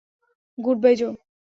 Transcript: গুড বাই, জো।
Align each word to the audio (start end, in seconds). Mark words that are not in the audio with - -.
গুড 0.57 0.77
বাই, 0.83 0.93
জো। 0.95 1.09